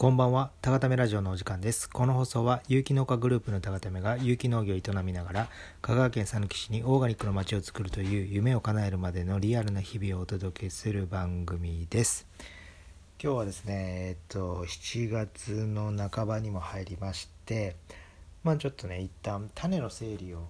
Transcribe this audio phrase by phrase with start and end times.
[0.00, 1.90] こんばんは、たがためラジオのお時間です。
[1.90, 5.48] この放送は有機農家グループのたがためが有機農業を営みながら
[5.82, 12.28] 香川県佐岐市にオーガニックの街を作るという夢を叶えるまでのリアルな日々をお届けする番組です。
[13.20, 13.74] 今日はですね、
[14.10, 17.74] えっと7月の半ばにも入りまして、
[18.44, 20.46] まあちょっとね一旦種の整理を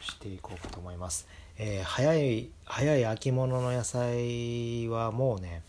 [0.00, 1.26] していこうかと思います。
[1.58, 5.64] えー早い早い秋物の野菜はもうね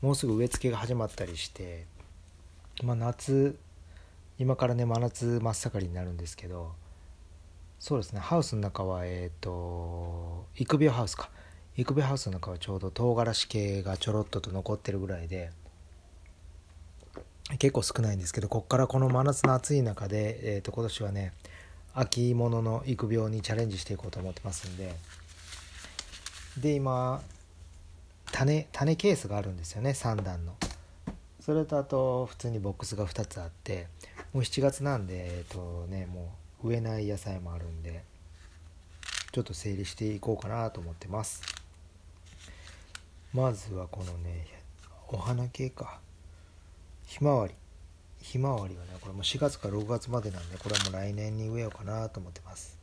[0.00, 1.86] もうすぐ植え付けが始まったりして、
[2.82, 3.58] まあ、夏
[4.38, 6.72] 今からね真夏真っ盛りになるんですけど
[7.78, 11.30] そうですねハウスの中はえっ、と育苗ハウスか。
[11.76, 15.50] 育苗ハウスの中はちょうど唐辛子系がちょろっとと残ってるぐらいで
[17.58, 21.32] 結構少ないんですけどこっからこの真夏の暑い中で、えー、と今年はね
[21.94, 24.94] 秋物の育苗にチャレンジしていこうと思ってますんで。
[26.58, 27.22] で今
[28.30, 30.54] 種種ケースがあるんですよね3段の。
[31.44, 33.88] それとあと普通にボックスが2つあって
[34.32, 38.04] もう7月なんでえっとねもう植えない野菜もあるんで
[39.32, 41.42] ちょっと整理していこうかなと思ってます。
[43.34, 44.46] まずはこのね
[45.08, 45.98] お花系か。
[47.06, 47.54] ひまわり。
[48.20, 52.78] ひまわりはねこれも4月から6月までなんでこれはもう来年に植えようかなと思ってます。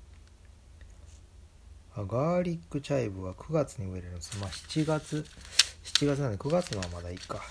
[1.95, 4.38] あガーリックチャイブは9月に植えるんです。
[4.39, 5.25] まあ7月。
[5.83, 7.41] 7月なんで9月のはまだいいか。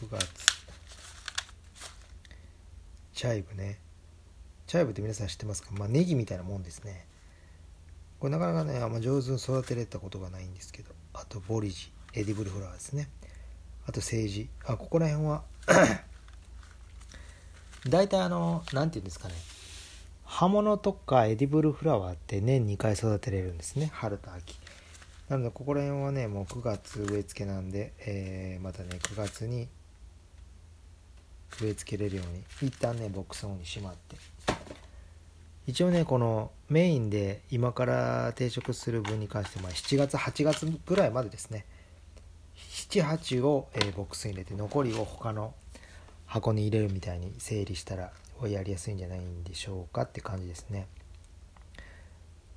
[0.00, 0.26] 9月。
[3.12, 3.78] チャイブね。
[4.66, 5.70] チャイブって皆さん知ってますか？
[5.72, 7.06] まあネギみたいなもんですね。
[8.18, 10.92] これなかなかねあんま上手に育てれたことがないんですけど。
[11.12, 11.92] あとボリジ。
[12.12, 13.08] エディブルフラワーですね。
[13.86, 14.48] あとセージ。
[14.66, 15.44] あここら辺は
[17.88, 19.34] 大体あの何て言うんですかね。
[20.24, 23.90] 葉物とかエディブルフラワーって年2回育てれるんですね。
[23.92, 24.58] 春と秋。
[25.28, 29.68] なのでここら辺はねもう9月植え付けなんで、えーまたね9月に
[31.60, 34.16] 植え付けれるように一旦ねボックスの方にしまって
[35.66, 41.64] 一応ねこのメインで今から定植する分に関しては7月8月ぐらいまでですね
[42.56, 45.54] 78を、えーボックスに入れて残りを他の
[46.26, 48.12] 箱に入れるみたいに整理したら
[48.46, 50.86] やりやすいんじゃないんでしょうかって感じですね。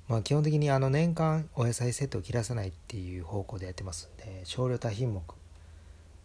[0.08, 5.22] まあ基本的にあの年間お野菜セットを切らさないっていう方向でやってますんで少量多品目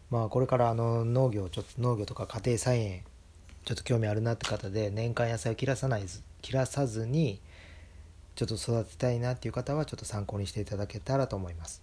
[0.10, 3.02] まあこれからあの農業ちょっと農業とか家庭菜園
[3.66, 7.40] ちょっと興味あるなって方で年間野菜を切らさないず切らさずに
[8.36, 11.82] ちょっと育てたいなっていう方はちょっと参考にしていただけたらと思います。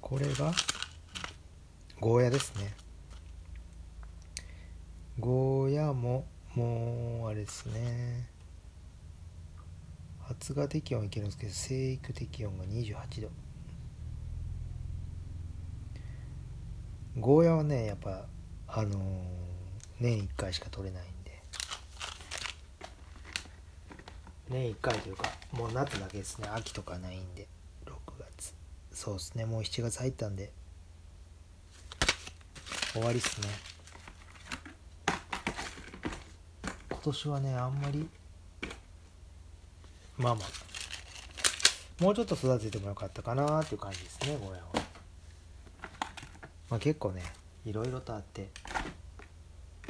[0.00, 0.52] これが
[1.98, 2.74] ゴーヤですね
[5.18, 8.28] ゴーヤももうあれですね
[10.22, 13.28] 発芽適温いけるんですけど生育適温が28度。
[17.18, 18.26] ゴーヤはねやっぱ
[18.66, 19.42] あのー
[20.00, 21.42] 年1回しか取れないんで。
[24.48, 26.48] 年1回というかもう夏だけですね。
[26.52, 27.46] 秋とかないんで。
[27.86, 28.54] 6月。
[28.92, 29.46] そうですね。
[29.46, 30.52] もう7月入ったんで。
[32.92, 33.48] 終わりっすね。
[36.90, 38.08] 今年はねあんまり
[40.16, 40.72] まあまあ。
[42.02, 44.68] もうちょっと育ててもよかったかなっていう感じですねゴーヤは。
[46.70, 47.22] まあ結構ね
[47.64, 48.48] いろいろとあって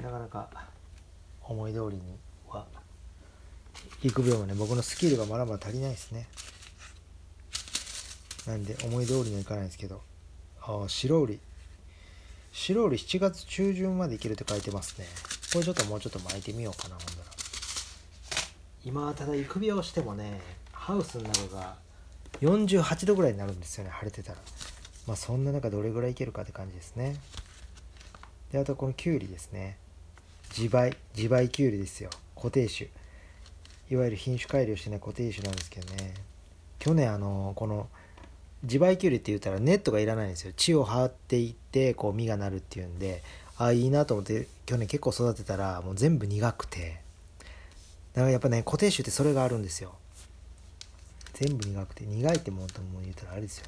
[0.02, 0.50] なかなか
[1.40, 2.02] 思い通りに
[2.48, 2.66] は
[4.02, 6.28] 育苗もね僕のスキルがまだまだ足りないですね。
[8.46, 10.02] なんで思い通りにはいかないですけど
[10.60, 11.40] ああ白売り
[12.50, 15.06] 白売り7月中旬までいけるって書いてますね。
[15.52, 17.41] これちょっともうちょっと巻いてみようかなほんだら。
[18.84, 20.40] 今ただ育苗してもね
[20.72, 21.76] ハウスの中が
[22.40, 24.38] 48度ぐらいになるんですよね晴れてたら。
[25.06, 27.16] まあそんな中どれぐらいいけるかって感じですね。
[28.52, 29.76] であとこのきゅうりですね。
[30.56, 32.10] 自培自培きゅうりですよ。
[32.34, 32.88] 固定種。
[33.90, 36.14] いわゆる品種改良してない固定種なんですけどね。
[36.78, 37.88] 去年あのこの
[38.62, 40.52] 自培きゅうりって言ったらネットがいらないんですよ。
[40.56, 43.22] 地を張っていってこう実がなるっていうんで。
[43.58, 47.01] ああいいなと思って去年結構育てたらもう全部苦くて。
[48.14, 49.94] だからやっぱね固定種ってそれがあるんですよ。
[51.34, 53.66] 全部苦くて苦いってもんとも言うたらあれですよ。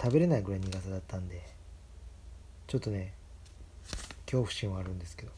[0.00, 1.40] 食べれないぐらい苦さだったんで
[2.66, 3.12] ちょっとね
[4.26, 5.32] 恐怖心はあるんですけど。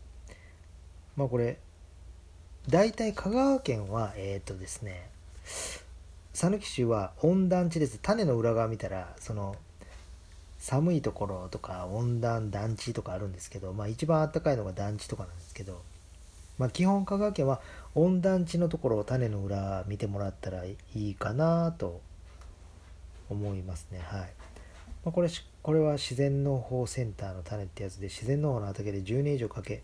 [1.16, 1.58] まあこれ
[2.68, 5.08] 大体香川県はえっ、とですね
[6.34, 7.98] 讃岐市は温暖地です。
[8.02, 9.56] 種の裏側見たらその
[10.58, 15.80] 寒いところとか温暖暖地とかあるんですけど、まあ、一番暖かいのが暖地とかなんですけど、
[16.58, 17.60] まあ、基本香川県は
[17.94, 22.00] 温暖地のところを種の裏見てもらったらいいかなと
[23.28, 24.00] 思いますね。
[24.02, 24.20] はい。
[25.04, 25.28] まあ、これ
[25.62, 29.82] これは自然農法センターの種ってやつで自然農法の畑で10年以上かけ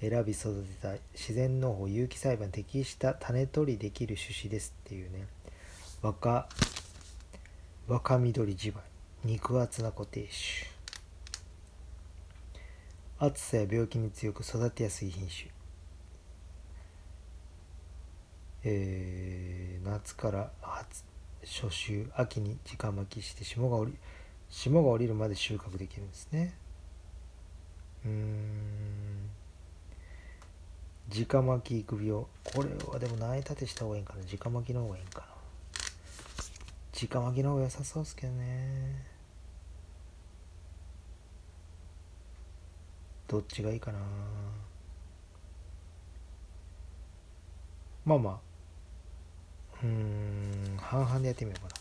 [0.00, 5.26] 選び育てた自然農法有機栽培に適した種取りできる種子ですっていうね。
[6.02, 6.48] 若
[7.86, 8.80] 若緑地梅。
[9.24, 10.70] 肉厚な固定種。
[13.18, 15.53] 暑さや病気に強く育てやすい品種。
[18.64, 21.04] えー、夏から初
[21.44, 23.94] 初秋秋に直巻きして霜が降り
[24.48, 26.54] 霜が降りるまで収穫できるんですね。
[28.04, 29.30] うん。
[31.12, 32.28] 直巻き育苗。
[32.44, 34.20] これはでも苗立てした方がいいんかな。
[34.20, 35.26] 直巻きの方がいいんかな。
[36.94, 39.04] 直巻きの方が良さそうですけどね。
[43.26, 43.98] どっちがいいかな。
[48.04, 48.53] まあまあ。
[49.84, 51.74] うん半々でやってみようか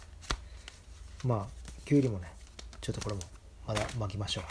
[1.27, 1.35] な。
[1.35, 1.47] まあ
[1.85, 2.29] きゅうりもね
[2.81, 3.21] ちょっとこれも
[3.65, 4.44] まだ巻きましょう。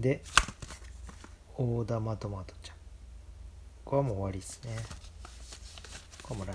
[0.00, 0.22] で
[1.56, 2.76] 大玉トマトちゃん。
[3.84, 4.76] これはもう終わりですね。
[6.22, 6.54] これも来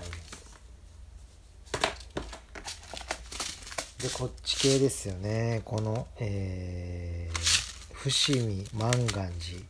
[4.02, 5.60] でこっち系ですよね。
[5.64, 9.62] このえー、伏見万願寺。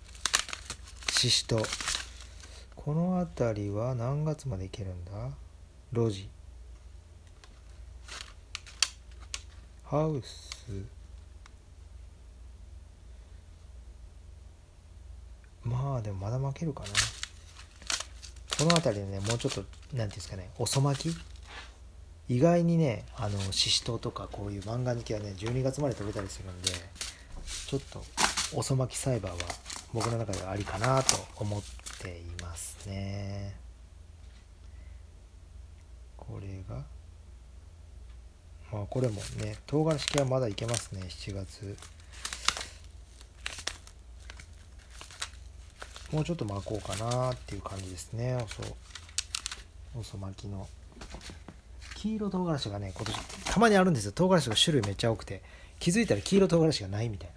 [1.12, 1.60] ししと
[2.76, 5.10] この辺りは何月まで行けるんだ？
[5.92, 6.28] 路地。
[9.84, 10.70] ハウス。
[15.64, 16.88] まあでもまだ負けるかな。
[18.58, 19.62] この辺りでねもうちょっと
[19.92, 21.16] 何ていうんですかね遅巻き？
[22.28, 26.70] 意外にねあのししとうとかこういう漫画抜きはね12月まで取れたりするんで
[27.68, 28.04] ちょっと
[28.54, 29.38] 遅巻き栽培は
[29.94, 31.62] 僕の中ではありかなと思っ
[32.02, 33.56] ていますね
[36.16, 36.82] これが
[38.67, 41.76] まあこれもね唐辛子系はまだいけますね7月。
[46.12, 48.62] もうちょっと巻こうかなっていう感じですね遅
[49.98, 50.68] 遅巻きの。
[51.96, 54.12] 黄色唐辛子がね今年たまにあるんですよ。
[54.12, 55.42] 唐辛子が種類めっちゃ多くて。
[55.80, 57.30] 気づいたら黄色唐辛子がないみたい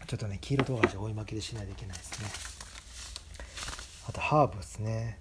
[0.00, 0.06] な。
[0.06, 2.28] ちょっとね黄色唐辛子追い巻きでしないといけないですね。
[4.08, 5.18] あとハーブですね。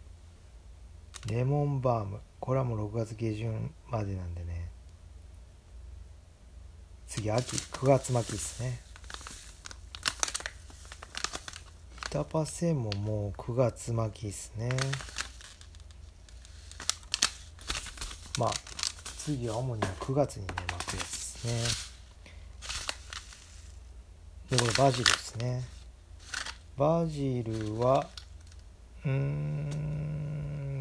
[1.28, 2.20] レモンバーム。
[2.40, 4.70] これはもう6月下旬までなんでね。
[7.08, 7.56] 次秋。
[7.56, 8.80] 9月巻きですね。
[12.12, 14.70] 板パセももう9月巻きですね。
[18.38, 18.52] まあ
[19.18, 21.48] 次は主には9月にね巻くやつです
[24.52, 24.58] ね。
[24.58, 25.64] でこれバジルですね。
[26.78, 28.08] バジルは
[29.04, 30.25] うーん。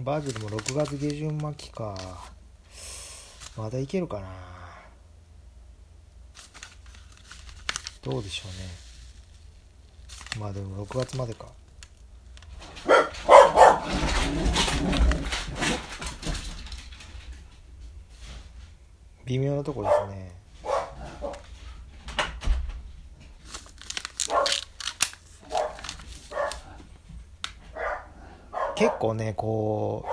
[0.04, 1.96] バジルも6月下旬巻きか。
[3.56, 4.28] まだいけるかな。
[8.02, 8.44] どうでしょ
[10.36, 10.44] うね。
[10.44, 11.46] まあでも6月までか。
[19.24, 20.32] 微妙なとこですね
[28.76, 30.06] 結構ねこ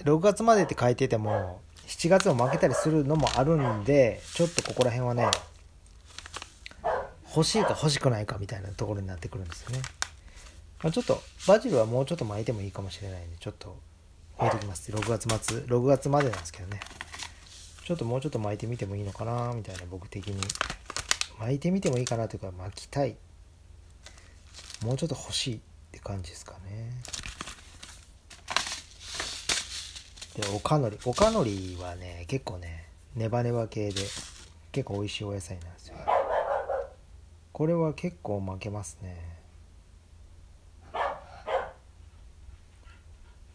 [0.00, 5.30] う6月までって書いてても7月も負けたりするのもあるんでちょっとここら辺はね
[7.34, 9.80] 欲しいか欲しくないかみたいなところになってくるんですよね、
[10.82, 13.76] まあ、ちょっとバジルはもうちょっと巻いてもいいかもしれないんでちょっと
[14.38, 14.92] 巻いてきます。
[14.92, 16.80] 6月末6月までなんですけどね。
[17.86, 20.40] ちょっともうちょっと巻いてみてもいいのかなみたいな僕的に。
[21.38, 23.16] 巻いてみてもいいかなというか巻きたい。
[24.84, 25.58] もうちょっと欲しいっ
[25.90, 26.92] て感じですかね。
[30.36, 34.02] でおかのりおかのりはね結構ねネバネバ系で
[34.70, 35.96] 結構美味しいお野菜なんですよ。
[37.52, 39.16] これは結構負けますね。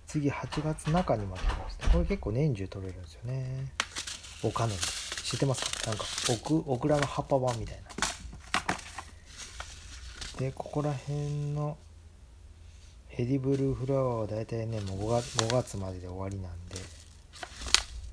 [0.07, 3.71] 次8月中に蒔けますこれ結構年中取れるんですよね。
[4.43, 4.79] おかのり。
[4.79, 5.91] 知ってますか？
[5.91, 7.83] なんかオクオクラの葉っぱ版みたいな。
[10.39, 11.77] でここら辺の
[13.21, 16.79] エディブルフラワーは大体ねもう 5, 月5月までで終わりなんで。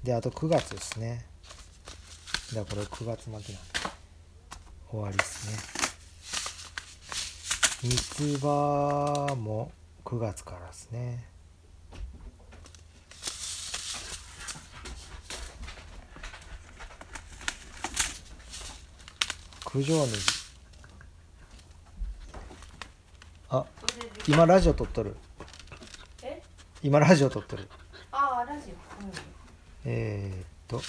[0.04, 1.24] であと9月ですね。
[2.54, 3.68] だからこれ9月蒔きなんで
[4.90, 5.46] 終わりです
[7.80, 7.90] ね。
[7.90, 9.72] 三つ葉も
[10.04, 11.24] 9月からですね。
[19.64, 20.18] 九条ネギ
[23.48, 23.64] あ
[24.28, 25.16] 今ラジオ撮っとる。
[26.22, 26.42] え？
[26.82, 27.66] 今ラジオ撮っとる。
[28.12, 29.12] ああラジオ、うん、
[29.86, 30.82] えー、っとく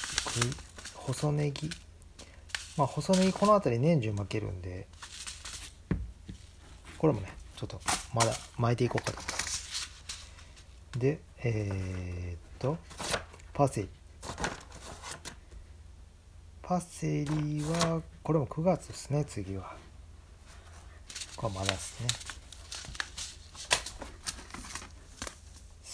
[0.93, 1.69] 細ネギ。
[2.75, 4.88] まあ細ネギこの辺り年中巻けるんで。
[6.98, 7.79] これもねちょっと
[8.13, 11.00] まだ巻いていこうかと。
[11.00, 12.77] でえー、っと
[13.53, 13.89] パセリ。
[16.62, 19.77] パセリはこれも9月ですね次は。
[21.38, 22.38] これまだですね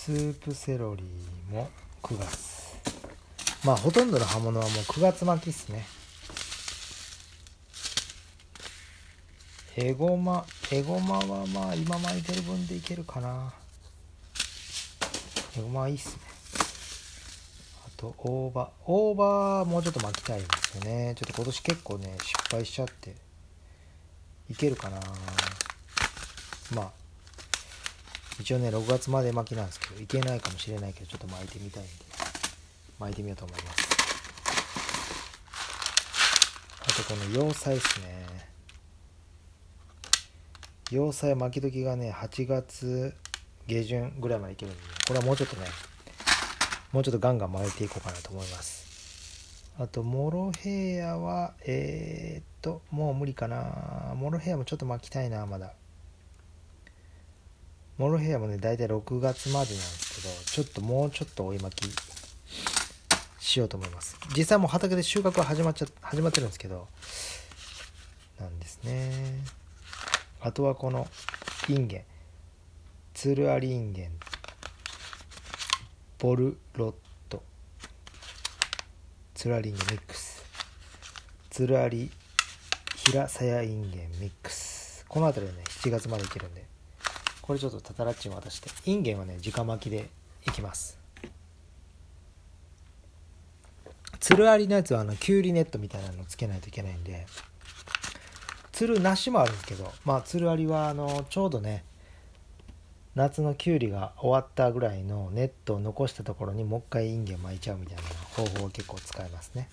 [0.05, 1.03] スープセロリ
[1.49, 1.67] も
[2.03, 2.77] 9月。
[3.63, 5.83] まあほとんどの葉物はもう9月巻きっすね。
[9.75, 13.51] エゴマエゴマはまあ今巻いてる分でいけるかな。
[15.57, 16.21] エゴマはいいっすね。
[17.87, 18.69] あと大葉。
[18.85, 21.15] 大葉もうちょっと巻きたいんですよね。
[21.17, 23.15] ちょっと今年結構ね失敗しちゃって
[24.51, 24.99] いけるかな。
[26.75, 27.04] まあ
[28.39, 31.91] 一応ね6月まで巻きなんですけどいけないかもしれないけどちょっと巻いてみたいんで
[32.99, 33.95] 巻いてみようと思います。
[36.81, 38.25] あとこの洋菜ですね。
[40.91, 43.13] 洋菜巻き時がね8月
[43.67, 45.65] 下旬ぐらいまでいけるんで、これはもうちょっとね
[46.91, 48.85] もうちょっとガンガン巻いていこうかなと思います。
[49.79, 54.13] あとモロヘイヤはえー、っともう無理かな。
[54.15, 55.73] モロヘイヤもちょっと巻きたいなまだ。
[57.97, 60.21] モロヘイヤもね大体6月までなんです
[60.55, 61.95] けどちょっともうちょっと追い蒔き
[63.39, 64.17] しようと思います。
[64.35, 66.87] 実際もう畑で収穫は始まっちゃ始まってるんですけど
[68.39, 69.39] なんですね。
[70.41, 71.07] あとはこの
[71.69, 72.03] インゲン。
[73.13, 74.11] ツルアリインゲン。
[76.19, 76.93] ボルロッ
[77.29, 77.43] ト。
[79.35, 80.43] ツルアリインゲンミックス。
[81.49, 82.11] ツルアリ
[82.95, 85.05] ヒラサヤインゲンミックス。
[85.07, 86.74] この辺りはね7月までいけるんで。
[87.45, 90.09] これちょっとタタラッチに渡してインゲンはね直巻きで
[90.47, 90.97] いきます。
[94.19, 97.27] つるありのやつはあのキュウリネットみたいなのつけないといけないんで
[98.71, 101.83] つるなしもあるんですけどまあつるありはあのちょうどね
[103.13, 109.69] 夏のきゅうりが終わったぐらいのネットを残したところにもう一回インゲン巻いちゃうみたいな方法を結構使いますね。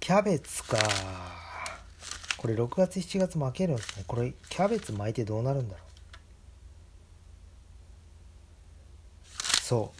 [0.00, 1.43] キャベツか。
[2.44, 4.04] これ6月7月巻けるんですね。
[4.06, 5.80] これキャベツ巻いてどうなるんだろ
[9.32, 9.62] う。
[9.62, 9.92] そ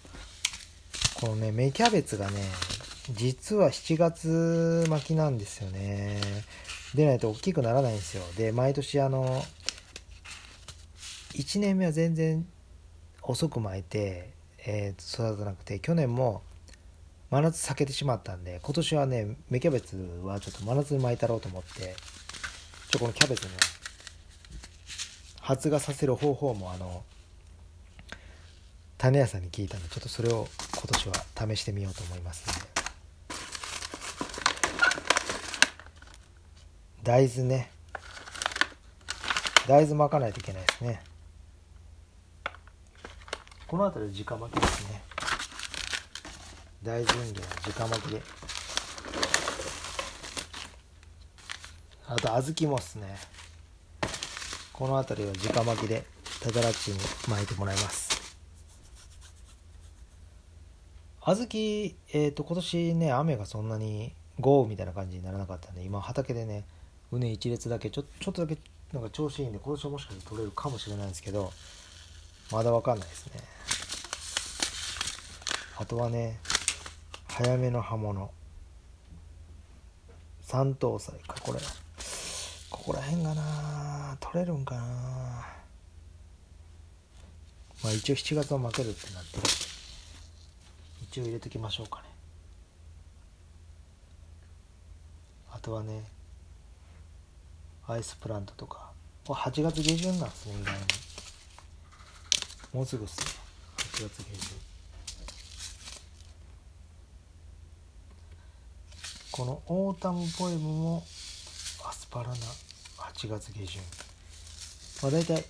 [1.16, 1.20] う。
[1.20, 2.42] このね芽キャベツがね
[3.14, 6.20] 実は7月巻きなんですよね。
[6.94, 8.22] でないと大きくならないんですよ。
[8.36, 9.42] で毎年あの
[11.32, 12.46] 1年目は全然
[13.22, 14.34] 遅く巻いて、
[14.66, 16.42] えー、育たなくて去年も
[17.30, 21.96] 真夏避けてしまったんで今年はね芽キャベツはちょっと真夏に巻いたろうと思って。
[22.94, 23.50] ちょこのキャベツね
[25.40, 27.02] 発芽させる方法もあの
[28.98, 30.46] 種屋さんに聞いたんでちょっとそれを
[30.76, 31.14] 今年は
[31.56, 32.84] 試してみようと思いますので
[37.02, 37.68] 大豆ね。
[39.66, 41.02] 大豆巻かないといけないですね。
[43.66, 45.02] この辺り直巻きですね。
[46.84, 48.22] 大豆インゲンは直巻きで。
[52.06, 53.16] あと小豆もっすね。
[54.73, 56.04] この辺りは直巻きで
[56.42, 58.34] タタラッチに巻いてもらいます。
[61.20, 66.64] 小豆えっ、ー、と今年ね雨がそんなに豪雨みたいな感じにならなかったんで今畑でね
[67.11, 68.58] 畝一列だけちょちょっとだけ
[68.92, 71.52] なんか調子いいんで今年はもしかして取れるかもしれないんですけど
[72.52, 73.32] まだ分かんないですね。
[75.78, 76.38] あとはね
[77.28, 78.30] 早めの葉物。
[80.42, 81.61] 三等菜かこれ。
[82.75, 84.83] ここら辺がな取れるんかな。
[87.85, 89.38] まあ一応7月は負けるってなって。
[91.02, 92.09] 一応入れときましょうかね。
[95.52, 96.02] あとはね
[97.87, 98.90] アイスプラントとか。
[99.25, 100.81] これ8月下旬なんですね意外に。
[102.73, 103.26] もうすぐっすね。
[103.78, 104.59] 8月下旬。
[109.31, 111.04] このオータムポエムも
[112.14, 112.35] パラナ
[112.97, 113.83] 8月下旬。
[115.02, 115.44] まあ大体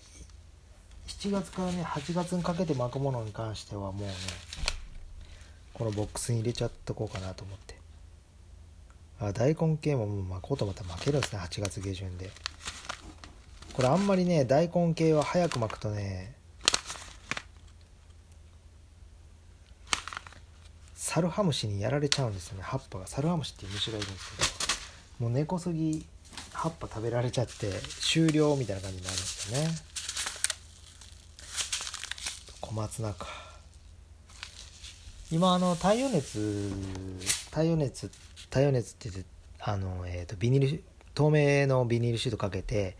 [1.06, 4.14] 7月からね8月にかけて蒔くものに関してはもうね
[5.75, 7.75] このボックスに入れちゃっとこうかなと思って。
[9.21, 12.30] あ大根系ももう巻こうと思ったら巻けるんですね8月下旬で。
[13.75, 16.35] これあんまりね大根系は早く巻くとね
[20.94, 23.06] サルハムシにやられちゃうんですよね葉っぱが。
[23.06, 24.42] サルハムシっていう虫がいるんですけ
[25.21, 26.06] どもう根こそぎ
[26.64, 29.68] 葉っぱ食べられちゃって終了みたいな感じになるんですよね。
[32.62, 33.26] 小松菜か。
[35.30, 36.73] 今あの太陽熱
[37.50, 38.11] 太陽熱
[38.44, 39.30] 太陽熱って言って
[39.61, 42.97] あの、えーと、ビニール透明のビニールシートかけて、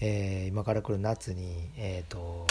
[0.00, 2.46] えー、今から来る夏に、えーと、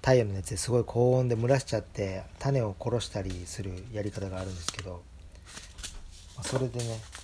[0.00, 5.02] 太陽の熱ですごい高温で蒸らしちゃって種を殺したりするやり方があるんですけど、
[6.36, 7.17] まあ、それでね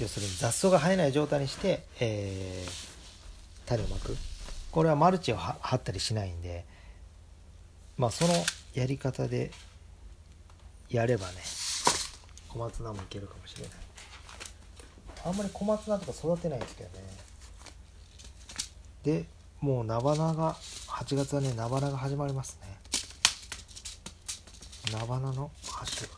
[0.00, 4.16] 要するに雑草が生えない状態にして、えー、種をまく。
[4.70, 6.64] これはマルチを張ったりしないんで
[7.96, 8.34] まあその
[8.74, 9.50] やり方で
[10.90, 11.34] やればね
[12.48, 13.70] 小松菜もいけるかもしれない。
[15.24, 17.04] あんまり小松菜とか育てないんですけどね。
[19.02, 19.24] で
[19.60, 20.54] もう菜花が
[20.88, 22.78] 8月はね菜花が始まりますね。
[24.92, 26.17] 菜花の箸は。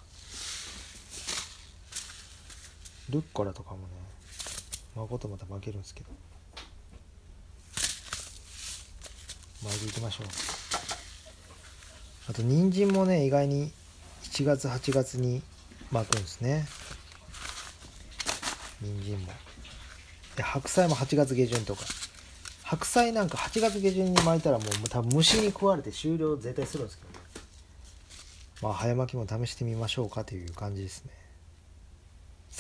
[3.11, 3.85] ルッコラとかもね
[4.97, 6.11] 巻こうとまた巻けるんですけど。
[9.63, 10.27] 巻いていきましょう。
[12.31, 13.73] あと人参もね意外に
[14.23, 15.43] 7月8月に
[15.93, 16.67] 巻くんですね。
[18.81, 19.33] 人参も。
[20.37, 21.83] で白菜も8月下旬とか。
[22.63, 27.05] 白菜なんか8月下旬に巻いたらもう多分虫に食われて終了絶対するんですけ
[28.63, 31.11] どまあ早巻きも試してみましょうかという感じですね。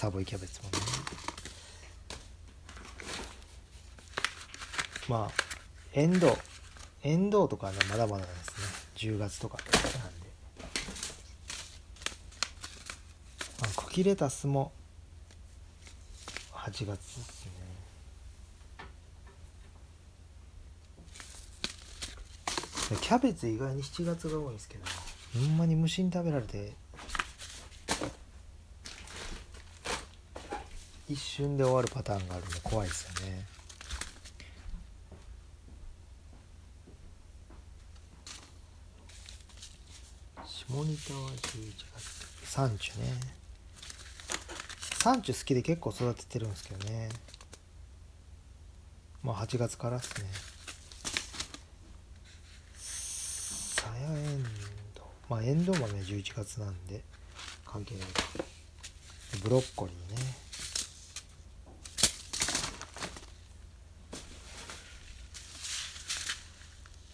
[0.00, 0.78] 寒いキャベツもね。
[5.10, 5.34] まあ
[5.92, 6.32] エンドウ
[7.02, 8.30] エンドウとかねまだまだで
[8.96, 9.12] すね。
[9.14, 9.80] 10月とかなんで、
[13.60, 14.72] まあ、茎レタスも
[16.54, 17.50] 8月ですね。
[23.02, 24.84] キャベツ意外に7月が多いんですけど
[25.34, 26.72] ほんまに虫に食べられて
[31.10, 33.44] 一瞬で終わるパターンがあるんで怖いですよね。
[40.46, 42.48] 下仁田は11月。
[42.48, 43.12] サンチュね。
[45.02, 47.08] サンチュ好きで結構育ててるんですけどね。
[49.24, 50.30] まあ8月からですね。
[52.76, 54.44] さやエン
[54.94, 57.02] ドまあエンドウ豆は11月なんで
[57.66, 58.22] 関係ないか。
[59.42, 60.49] ブロッコリーね。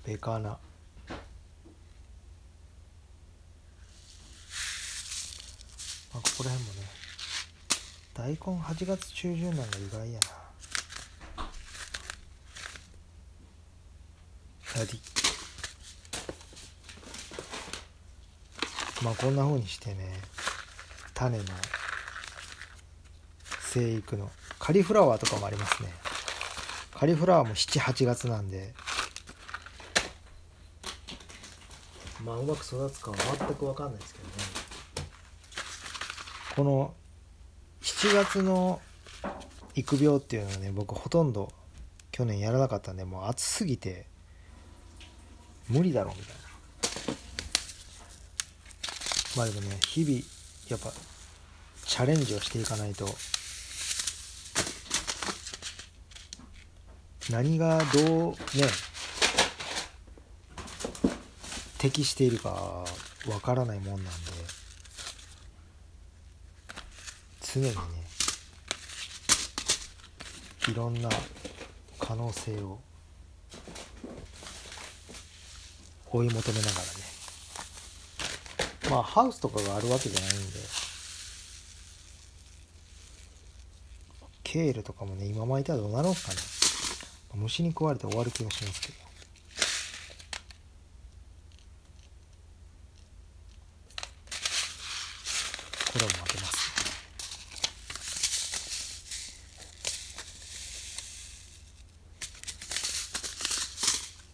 [0.07, 0.51] ベカナ。
[0.51, 0.59] ま
[6.15, 6.87] あここら辺もね。
[8.15, 10.27] 大根8月中旬なんが意外やな。
[14.79, 14.99] ヤディ
[19.03, 20.21] まあこんな風にしてね。
[21.15, 21.45] 種の
[23.61, 24.31] 生育の。
[24.61, 25.89] カリフラワーとかもありますね。
[26.95, 28.73] カリフラワーも78月なんで
[32.27, 34.35] まあうまく育つかは全く分かんないですけどね。
[36.57, 36.93] この
[37.83, 38.81] 7月の
[39.77, 41.53] 育苗っていうのはね僕ほとんど
[42.11, 44.07] 去年やらなかったんでもう暑すぎて
[45.69, 46.43] 無理だろうみたいな。
[49.37, 50.19] まあでもね日々
[50.69, 50.93] やっぱ
[51.85, 53.07] チャレンジをしていかないと
[57.31, 58.37] 何がどうね
[61.87, 62.85] 適しているか
[63.29, 64.11] わからないもんなんで
[67.55, 67.73] 常にね
[70.69, 71.09] いろんな
[72.01, 72.81] 可能性を
[76.11, 76.91] 追い求めながらね。
[78.91, 80.59] まあハウスとかがあるわけじゃないんで
[84.43, 86.39] ケールとかもね今巻いたらどうなるんすかね。
[87.37, 89.07] 虫に食われて終わる気がしますけど
[95.97, 96.57] これも負けます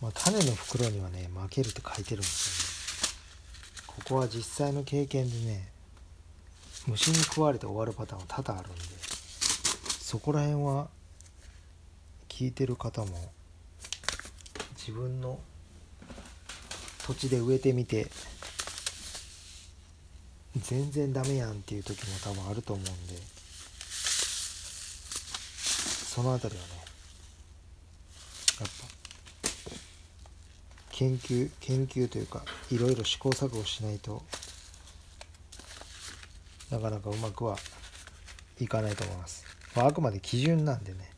[0.01, 3.85] まあ種の袋にはね負けるって書いてるんですよね。
[3.87, 5.69] ここは実際の経験でね
[6.87, 8.81] 虫に食われて終わるパターンは多々あるんで
[10.01, 10.89] そこら辺は
[12.29, 13.31] 聞いてる方も
[14.79, 15.39] 自分の
[17.07, 18.11] 土地で植えてみて
[20.57, 23.15] 全然ダメやんっていう時も多分あると思うんで
[26.07, 26.73] その辺りはね
[28.61, 29.03] やっぱ
[31.03, 34.23] 研究研究というかいろいろ試行錯誤しないと
[36.71, 37.57] なかなかうまくは
[38.61, 41.11] いかないと思います、まあ、あくまで基準なんでね。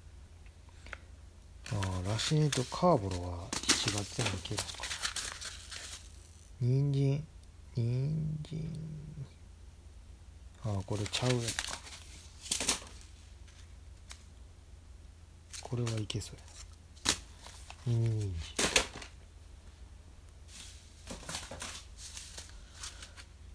[1.70, 4.84] あラシネとカーボロは7月でもいけるのか。
[6.60, 7.24] 人参
[7.74, 8.60] 人参。
[10.64, 11.78] ああこれちゃうやつか。
[15.62, 16.54] これはいけそうや
[17.86, 18.34] ミニニンジン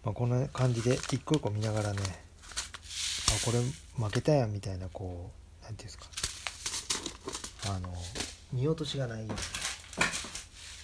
[0.09, 2.05] まあこんな感じで一個一個見ながらねあ
[3.45, 3.59] これ
[4.03, 5.29] 負けたやんみたいなこ
[5.61, 6.05] うなんていうんですか。
[7.75, 7.89] あの
[8.51, 9.27] 見落としがない。
[9.27, 9.35] よ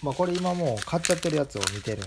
[0.00, 2.06] まあこれ今もう買っちゃってるやつを見てるん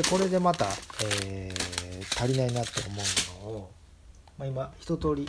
[0.00, 0.64] でこれでまた、
[1.04, 3.02] えー、足りないなって思
[3.42, 3.70] うのを、
[4.38, 5.28] まあ、今一通り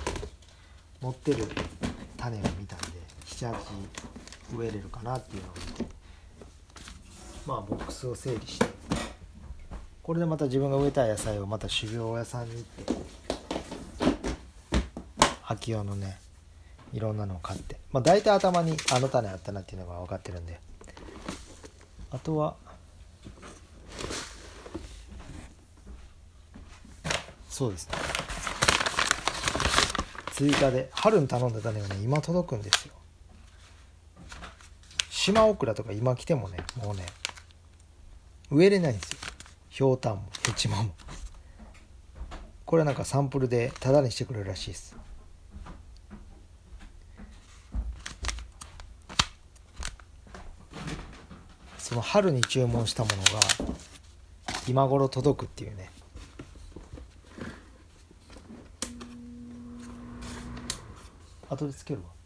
[1.01, 1.43] 持ってる
[2.17, 2.85] 種を見たんで
[3.25, 3.55] 78
[4.57, 5.53] 植えれるかなっていうのを
[7.49, 8.65] まあボックスを整理して。
[10.03, 12.93] これでまた自分が植えた野菜をまた修行屋さんに行って
[15.47, 16.19] 秋用のね
[16.93, 20.59] いろんなのを買って、まあ、大体頭にあの種あったなっていうのが分かってるんで。
[22.11, 22.55] あとは
[27.49, 27.95] そうですね。
[30.33, 32.93] 追加で春に頼んだ種がね今届くんですよ。
[35.09, 37.05] 島オクラとか今来てもねもうね
[38.51, 39.17] 植えれないんですよ。
[39.69, 40.93] ひょうたんもヘチマも。
[42.65, 44.95] これはなんかサンプルでタダにしてくれるらしいです。
[51.77, 53.73] その春に注文したものが
[54.67, 55.89] 今頃届くっていうね。
[61.49, 62.18] 後でつけるわ。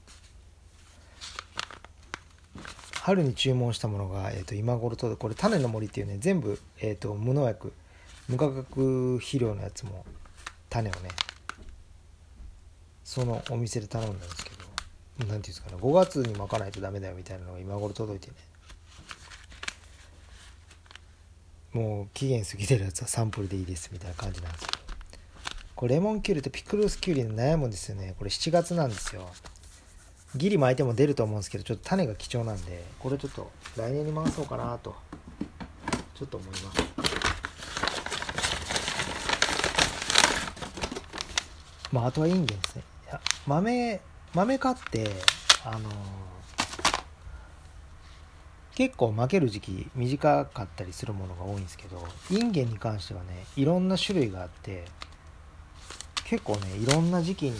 [3.04, 7.74] 春に注文したものが、えー、と今頃とこれ種の森っていうね全部、えー、と無農薬
[8.30, 10.06] 無化学肥料のやつも
[10.70, 11.10] 種をね
[13.04, 14.56] そのお店で頼んだんですけど
[15.20, 18.36] 何ていうんですかね5月にまかないとダメだよみたいなのが今頃届いてね。
[21.74, 24.84] もう期限過ぎてるやつはサンプルでいいですみたいな感じなんですけど
[25.76, 28.16] これレモンキュウリとピクルスキュウリに悩むんですよね。
[28.18, 29.30] これ7月なんですよ。
[30.36, 34.96] ギリ巻いても出ると思うんですけどちょっと種が貴重なんでこれちょっと来年に回そうかなと
[36.15, 36.84] ちょっと思います。
[41.91, 42.84] まああとはいいんですね。
[43.06, 44.02] いや豆
[44.34, 45.12] 豆買って
[45.63, 45.93] あのー、
[48.74, 54.86] 結構負ける時期短かったりするものが多いんですけどインゲンに関してはねいろんな種類があって
[56.26, 57.58] 結構ねいろんな時期に、あの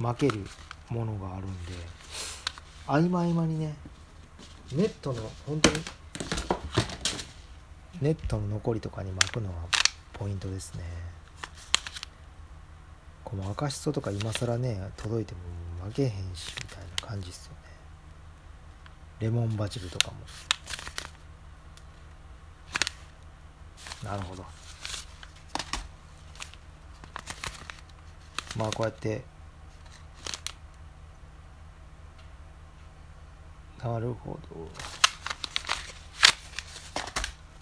[0.00, 0.44] 負ける
[0.88, 1.72] ものがあるんで
[2.86, 3.74] 合間合間にね
[4.72, 5.76] ネットの本当に
[8.00, 9.54] ネットの残りとかに巻くのは
[10.14, 10.82] ポイントですね。
[13.24, 15.40] この赤しそとか今更ね届いても
[15.86, 17.58] 負けへんしみたいな感じっすよね。
[19.20, 20.16] レモンバジルとかも。
[24.02, 24.44] なるほど。
[28.56, 29.22] まあこうやって
[33.82, 34.68] なるほど。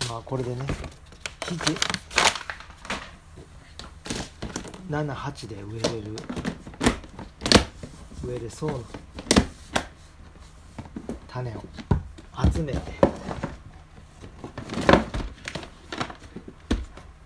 [0.09, 0.67] まあこれでね
[1.51, 1.63] 引き
[4.91, 6.17] 78で植えれる。
[8.25, 8.79] 植えれそうな。
[11.29, 11.65] 種を
[12.53, 12.81] 集めて。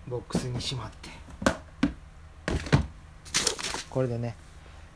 [0.07, 1.09] ボックスにしまって。
[3.89, 4.35] これでね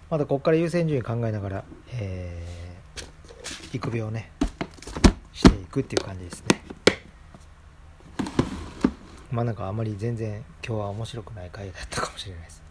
[0.09, 2.46] まだここから優先順位考えながら、えー、
[3.77, 4.31] 育苗をね
[5.33, 6.61] していくっていう感じですね。
[9.31, 12.63] まあなんかあまり全然今日は面白くない回だったかもしれないです。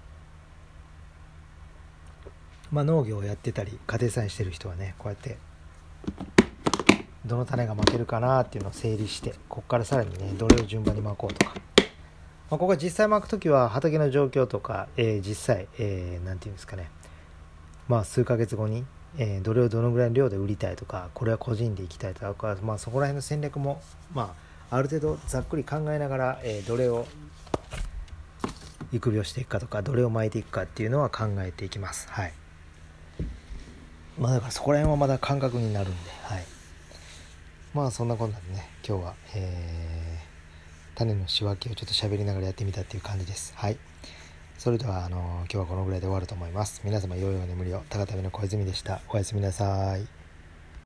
[2.73, 5.39] まあ農業をやってたり家庭菜園してる人はねこうやって
[7.25, 11.55] どの種が負けるかなっていうのを整理してここからさらにねどれを順番に巻こうとか。
[12.49, 16.91] まあ、ここは実際巻く時は畑の状況とか、えー、実際、えー、て言うんですかね、
[17.89, 18.87] まあ、数ヶ月後に、
[19.19, 23.81] えー、どれをどのぐらいの量で売りたいとかこれは個人でいきたいとか、まあ、そこら辺の戦略も、
[24.15, 24.35] ま
[24.71, 27.07] あ、ある程度ざっくり考えながら、えー、どれを
[28.93, 32.09] 育苗していくかとかどれを巻いていくかっていうのは考えていきます。
[32.11, 32.33] はい
[34.19, 36.45] まあ、だからそこら辺はまだ感覚になるんで、はい、
[37.75, 40.07] まあそんなこんなでね今日は、えー
[40.97, 43.53] 種の仕分けをちょっと喋りながらやってみたっていう感じです。
[43.55, 43.77] はい。
[44.59, 46.81] それでは、あの今日はこのぐらいで終わると思います。
[46.85, 47.83] 皆様、良いお眠りを。
[47.89, 49.01] 高旅の小泉でした。
[49.09, 50.26] おやすみなさい。